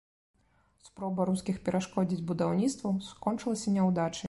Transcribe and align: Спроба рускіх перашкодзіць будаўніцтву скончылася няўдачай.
Спроба 0.85 1.27
рускіх 1.31 1.59
перашкодзіць 1.67 2.23
будаўніцтву 2.33 2.95
скончылася 3.11 3.79
няўдачай. 3.79 4.19